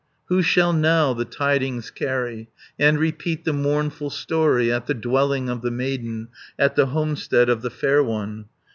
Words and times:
Who 0.29 0.41
shall 0.41 0.73
now 0.73 1.13
the 1.13 1.25
tidings 1.25 1.91
carry. 1.91 2.49
And 2.79 2.97
repeat 2.97 3.45
the 3.45 3.53
mournful 3.53 4.09
story, 4.09 4.73
At 4.73 4.87
the 4.87 4.95
dwelling 4.95 5.47
of 5.47 5.61
the 5.61 5.69
maiden, 5.69 6.29
At 6.57 6.75
the 6.75 6.87
homestead 6.87 7.49
of 7.49 7.61
the 7.61 7.69
fair 7.69 8.03
one? 8.03 8.45